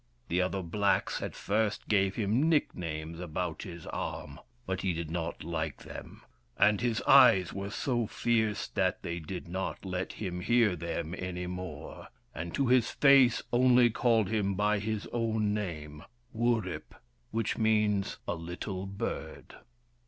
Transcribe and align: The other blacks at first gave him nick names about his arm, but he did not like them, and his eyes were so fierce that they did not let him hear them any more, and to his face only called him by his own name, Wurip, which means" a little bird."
The 0.29 0.41
other 0.41 0.63
blacks 0.63 1.21
at 1.21 1.35
first 1.35 1.87
gave 1.87 2.15
him 2.15 2.49
nick 2.49 2.73
names 2.75 3.19
about 3.19 3.61
his 3.61 3.85
arm, 3.85 4.39
but 4.65 4.81
he 4.81 4.93
did 4.93 5.11
not 5.11 5.43
like 5.43 5.83
them, 5.83 6.23
and 6.57 6.81
his 6.81 7.03
eyes 7.03 7.53
were 7.53 7.69
so 7.69 8.07
fierce 8.07 8.67
that 8.69 9.03
they 9.03 9.19
did 9.19 9.47
not 9.47 9.85
let 9.85 10.13
him 10.13 10.39
hear 10.39 10.75
them 10.75 11.13
any 11.15 11.45
more, 11.45 12.07
and 12.33 12.51
to 12.55 12.65
his 12.65 12.89
face 12.89 13.43
only 13.53 13.91
called 13.91 14.29
him 14.29 14.55
by 14.55 14.79
his 14.79 15.05
own 15.13 15.53
name, 15.53 16.03
Wurip, 16.33 16.95
which 17.29 17.59
means" 17.59 18.17
a 18.27 18.33
little 18.33 18.87
bird." 18.87 19.53